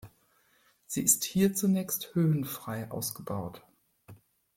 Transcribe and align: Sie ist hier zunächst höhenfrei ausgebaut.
Sie 0.87 1.03
ist 1.03 1.25
hier 1.25 1.53
zunächst 1.53 2.15
höhenfrei 2.15 2.89
ausgebaut. 2.89 3.61